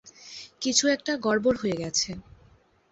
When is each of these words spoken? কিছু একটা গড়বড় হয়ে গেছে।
কিছু 0.61 0.83
একটা 0.87 1.11
গড়বড় 1.17 1.57
হয়ে 1.61 1.77
গেছে। 1.77 2.09